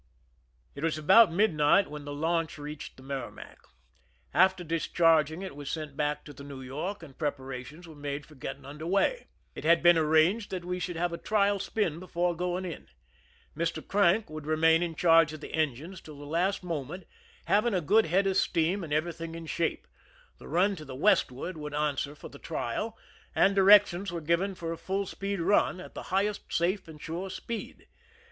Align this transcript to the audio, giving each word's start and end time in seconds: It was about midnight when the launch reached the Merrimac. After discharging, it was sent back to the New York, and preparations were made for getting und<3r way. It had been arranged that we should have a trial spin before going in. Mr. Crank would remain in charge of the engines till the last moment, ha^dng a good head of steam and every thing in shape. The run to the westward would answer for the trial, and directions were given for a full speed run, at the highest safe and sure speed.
It 0.73 0.83
was 0.83 0.97
about 0.97 1.31
midnight 1.31 1.91
when 1.91 2.05
the 2.05 2.11
launch 2.11 2.57
reached 2.57 2.97
the 2.97 3.03
Merrimac. 3.03 3.59
After 4.33 4.63
discharging, 4.63 5.43
it 5.43 5.55
was 5.55 5.69
sent 5.69 5.95
back 5.95 6.25
to 6.25 6.33
the 6.33 6.43
New 6.43 6.59
York, 6.61 7.03
and 7.03 7.15
preparations 7.15 7.87
were 7.87 7.93
made 7.93 8.25
for 8.25 8.33
getting 8.33 8.63
und<3r 8.63 8.89
way. 8.89 9.27
It 9.53 9.63
had 9.63 9.83
been 9.83 9.99
arranged 9.99 10.49
that 10.49 10.65
we 10.65 10.79
should 10.79 10.95
have 10.95 11.13
a 11.13 11.19
trial 11.19 11.59
spin 11.59 11.99
before 11.99 12.35
going 12.35 12.65
in. 12.65 12.87
Mr. 13.55 13.87
Crank 13.87 14.27
would 14.27 14.47
remain 14.47 14.81
in 14.81 14.95
charge 14.95 15.33
of 15.33 15.39
the 15.41 15.53
engines 15.53 16.01
till 16.01 16.17
the 16.17 16.25
last 16.25 16.63
moment, 16.63 17.05
ha^dng 17.47 17.77
a 17.77 17.79
good 17.79 18.07
head 18.07 18.25
of 18.25 18.37
steam 18.37 18.83
and 18.83 18.91
every 18.91 19.13
thing 19.13 19.35
in 19.35 19.45
shape. 19.45 19.85
The 20.39 20.47
run 20.47 20.75
to 20.77 20.83
the 20.83 20.95
westward 20.95 21.57
would 21.59 21.75
answer 21.75 22.15
for 22.15 22.27
the 22.29 22.39
trial, 22.39 22.97
and 23.35 23.53
directions 23.55 24.11
were 24.11 24.19
given 24.19 24.55
for 24.55 24.71
a 24.73 24.77
full 24.79 25.05
speed 25.05 25.41
run, 25.41 25.79
at 25.79 25.93
the 25.93 26.01
highest 26.09 26.51
safe 26.51 26.87
and 26.87 26.99
sure 26.99 27.29
speed. 27.29 27.85